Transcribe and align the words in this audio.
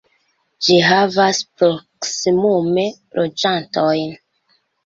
Ĝi 0.67 0.77
havas 0.85 1.41
proksimume 1.59 2.89
loĝantojn. 3.21 4.19